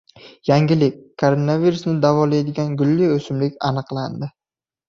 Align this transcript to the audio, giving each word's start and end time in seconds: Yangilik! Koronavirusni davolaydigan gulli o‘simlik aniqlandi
Yangilik! 0.51 0.95
Koronavirusni 1.23 1.93
davolaydigan 2.07 2.75
gulli 2.83 3.11
o‘simlik 3.19 3.63
aniqlandi 3.71 4.33